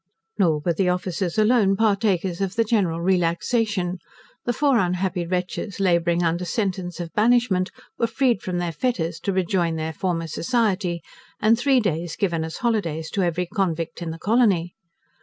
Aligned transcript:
Nor 0.39 0.61
were 0.61 0.73
the 0.73 0.89
officers 0.89 1.37
alone 1.37 1.75
partakers 1.75 2.41
of 2.41 2.55
the 2.55 2.63
general 2.63 3.01
relaxation. 3.01 3.99
The 4.45 4.51
four 4.53 4.79
unhappy 4.79 5.27
wretches 5.27 5.79
labouring 5.79 6.23
under 6.23 6.43
sentence 6.43 6.99
of 6.99 7.13
banishment 7.13 7.69
were 7.99 8.07
freed 8.07 8.41
from 8.41 8.57
their 8.57 8.71
fetters, 8.71 9.19
to 9.19 9.31
rejoin 9.31 9.75
their 9.75 9.93
former 9.93 10.25
society; 10.25 11.03
and 11.39 11.55
three 11.55 11.79
days 11.79 12.15
given 12.15 12.43
as 12.43 12.57
holidays 12.57 13.11
to 13.11 13.21
every 13.21 13.45
convict 13.45 14.01
in 14.01 14.09
the 14.09 14.17
colony. 14.17 14.73